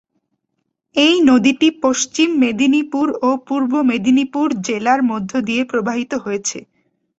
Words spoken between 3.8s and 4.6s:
Medinipur